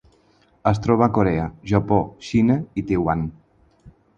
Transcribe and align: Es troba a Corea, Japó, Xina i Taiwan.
Es 0.71 0.79
troba 0.85 1.05
a 1.07 1.09
Corea, 1.17 1.45
Japó, 1.73 1.99
Xina 2.31 2.59
i 2.83 2.89
Taiwan. 2.89 3.25